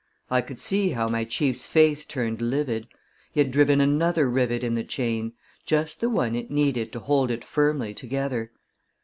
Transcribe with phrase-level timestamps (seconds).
[0.31, 2.87] I could see how my chief's face turned livid.
[3.33, 7.29] He had driven another rivet in the chain just the one it needed to hold
[7.29, 8.51] it firmly together.